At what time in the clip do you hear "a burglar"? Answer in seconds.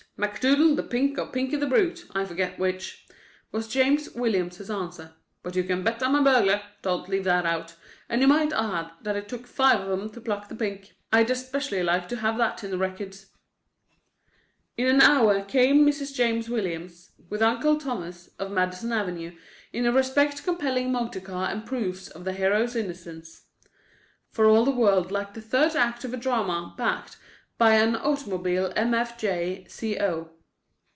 6.13-6.61